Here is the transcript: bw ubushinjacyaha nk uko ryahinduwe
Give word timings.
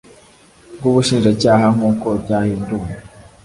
bw 0.75 0.83
ubushinjacyaha 0.89 1.65
nk 1.75 1.81
uko 1.89 2.07
ryahinduwe 2.21 2.89